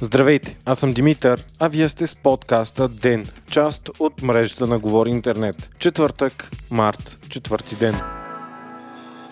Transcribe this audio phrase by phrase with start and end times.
[0.00, 5.10] Здравейте, аз съм Димитър, а вие сте с подкаста ДЕН, част от мрежата на Говори
[5.10, 5.70] Интернет.
[5.78, 8.00] Четвъртък, март, четвърти ден.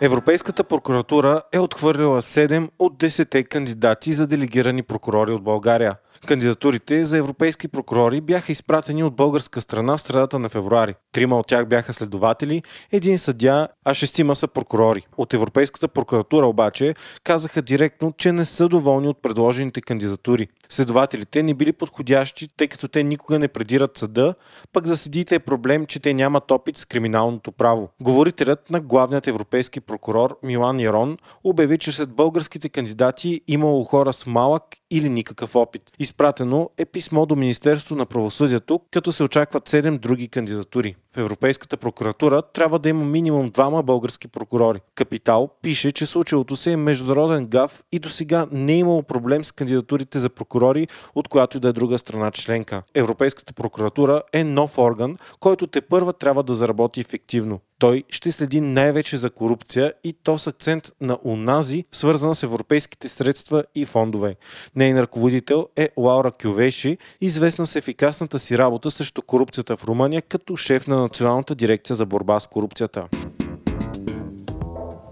[0.00, 5.94] Европейската прокуратура е отхвърлила 7 от 10 кандидати за делегирани прокурори от България–
[6.26, 10.94] Кандидатурите за европейски прокурори бяха изпратени от българска страна в средата на февруари.
[11.12, 12.62] Трима от тях бяха следователи,
[12.92, 15.06] един съдя, а шестима са прокурори.
[15.16, 16.94] От Европейската прокуратура обаче
[17.24, 20.48] казаха директно, че не са доволни от предложените кандидатури.
[20.68, 24.34] Следователите не били подходящи, тъй като те никога не предират съда,
[24.72, 27.88] пък за съдиите е проблем, че те нямат опит с криминалното право.
[28.02, 34.26] Говорителят на главният европейски прокурор Милан Ярон обяви, че след българските кандидати имало хора с
[34.26, 35.82] малък или никакъв опит.
[35.98, 40.96] Изпратено е писмо до Министерство на правосъдието, като се очакват 7 други кандидатури.
[41.14, 44.80] В Европейската прокуратура трябва да има минимум двама български прокурори.
[44.94, 49.44] Капитал пише, че случилото се е международен гаф и до сега не е имало проблем
[49.44, 52.82] с кандидатурите за прокурори, от която и да е друга страна членка.
[52.94, 57.60] Европейската прокуратура е нов орган, който те първа трябва да заработи ефективно.
[57.78, 63.08] Той ще следи най-вече за корупция и то с акцент на унази, свързана с европейските
[63.08, 64.36] средства и фондове.
[64.76, 70.56] Нейн ръководител е Лаура Кювеши, известна с ефикасната си работа срещу корупцията в Румъния като
[70.56, 73.08] шеф на Националната дирекция за борба с корупцията.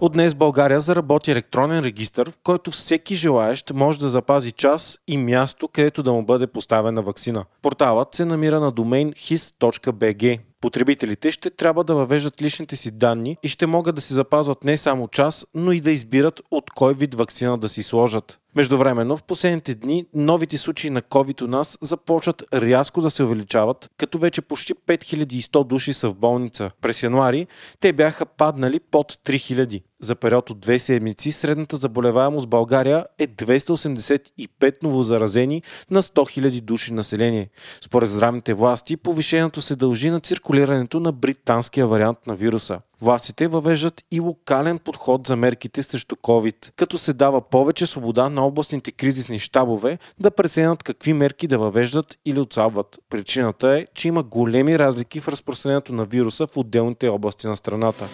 [0.00, 5.18] От днес България заработи електронен регистр, в който всеки желаещ може да запази час и
[5.18, 7.44] място, където да му бъде поставена вакцина.
[7.62, 10.38] Порталът се намира на домейн his.bg.
[10.60, 14.76] Потребителите ще трябва да въвеждат личните си данни и ще могат да си запазват не
[14.76, 18.38] само час, но и да избират от кой вид вакцина да си сложат.
[18.56, 23.90] Междувременно, в последните дни новите случаи на COVID у нас започват рязко да се увеличават,
[23.98, 26.70] като вече почти 5100 души са в болница.
[26.80, 27.46] През януари
[27.80, 29.82] те бяха паднали под 3000.
[30.00, 36.60] За период от две седмици средната заболеваемост в България е 285 новозаразени на 100 000
[36.60, 37.48] души население.
[37.80, 42.80] Според здравните власти, повишението се дължи на циркулирането на британския вариант на вируса.
[43.00, 48.46] Властите въвеждат и локален подход за мерките срещу COVID, като се дава повече свобода на
[48.46, 52.98] областните кризисни щабове да преценят какви мерки да въвеждат или отслабват.
[53.10, 58.08] Причината е, че има големи разлики в разпространението на вируса в отделните области на страната.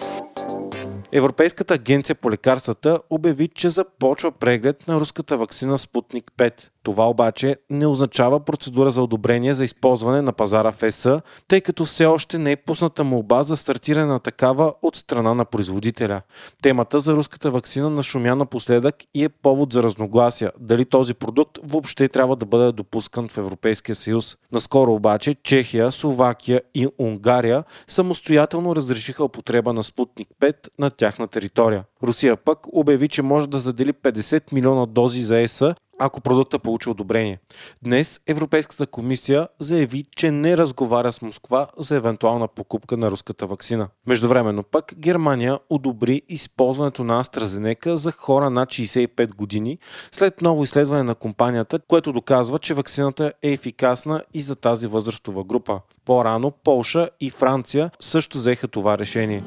[1.15, 6.69] Европейската агенция по лекарствата обяви, че започва преглед на руската вакцина Спутник 5.
[6.83, 11.07] Това обаче не означава процедура за одобрение за използване на пазара в ЕС,
[11.47, 15.45] тъй като все още не е пусната молба за стартиране на такава от страна на
[15.45, 16.21] производителя.
[16.61, 22.07] Темата за руската вакцина нашумя напоследък и е повод за разногласия дали този продукт въобще
[22.07, 24.37] трябва да бъде допускан в Европейския съюз.
[24.51, 31.83] Наскоро обаче Чехия, Словакия и Унгария самостоятелно разрешиха употреба на Спутник 5 на тяхна територия.
[32.03, 35.63] Русия пък обяви, че може да задели 50 милиона дози за ЕС
[36.05, 37.39] ако продукта получи одобрение.
[37.81, 43.87] Днес Европейската комисия заяви, че не разговаря с Москва за евентуална покупка на руската вакцина.
[44.07, 49.77] Междувременно пък Германия одобри използването на AstraZeneca за хора над 65 години
[50.11, 55.43] след ново изследване на компанията, което доказва, че вакцината е ефикасна и за тази възрастова
[55.43, 55.79] група.
[56.05, 59.43] По-рано Полша и Франция също взеха това решение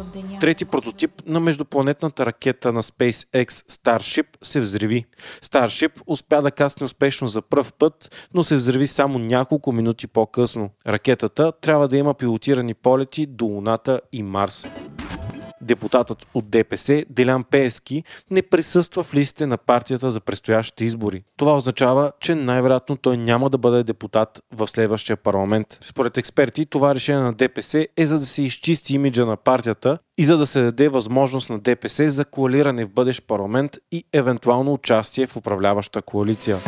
[0.00, 0.38] от деня.
[0.40, 5.04] Трети прототип на междупланетната ракета на SpaceX Starship се взриви.
[5.42, 10.70] Starship успя да касне успешно за пръв път, но се взриви само няколко минути по-късно.
[10.86, 14.66] Ракетата трябва да има пилотирани полети до Луната и Марс
[15.68, 21.22] депутатът от ДПС Делян Пески не присъства в листите на партията за предстоящите избори.
[21.36, 25.78] Това означава, че най-вероятно той няма да бъде депутат в следващия парламент.
[25.82, 30.24] Според експерти, това решение на ДПС е за да се изчисти имиджа на партията и
[30.24, 35.26] за да се даде възможност на ДПС за коалиране в бъдещ парламент и евентуално участие
[35.26, 36.58] в управляваща коалиция.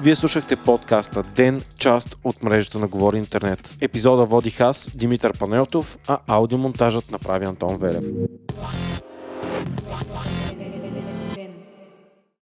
[0.00, 3.76] Вие слушахте подкаста Ден, част от мрежата на Говори Интернет.
[3.80, 8.04] Епизода водих аз, Димитър Панелтов, а аудиомонтажът направи Антон Велев.